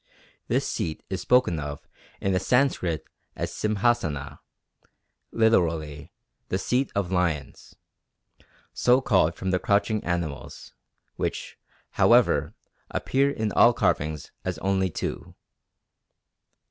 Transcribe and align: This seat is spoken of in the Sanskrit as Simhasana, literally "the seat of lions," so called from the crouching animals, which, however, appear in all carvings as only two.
This 0.47 0.67
seat 0.67 1.03
is 1.11 1.21
spoken 1.21 1.59
of 1.59 1.87
in 2.19 2.31
the 2.33 2.39
Sanskrit 2.39 3.05
as 3.35 3.51
Simhasana, 3.53 4.39
literally 5.31 6.11
"the 6.49 6.57
seat 6.57 6.91
of 6.95 7.11
lions," 7.11 7.75
so 8.73 8.99
called 8.99 9.35
from 9.35 9.51
the 9.51 9.59
crouching 9.59 10.03
animals, 10.03 10.73
which, 11.17 11.55
however, 11.91 12.55
appear 12.89 13.29
in 13.29 13.51
all 13.51 13.73
carvings 13.73 14.31
as 14.43 14.57
only 14.57 14.89
two. 14.89 15.35